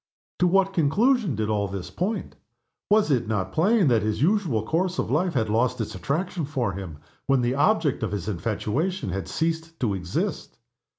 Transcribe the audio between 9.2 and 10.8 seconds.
ceased to exist?